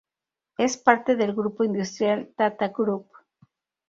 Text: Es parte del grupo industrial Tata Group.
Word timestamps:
Es 0.57 0.77
parte 0.77 1.15
del 1.15 1.31
grupo 1.35 1.63
industrial 1.63 2.33
Tata 2.35 2.69
Group. 2.69 3.07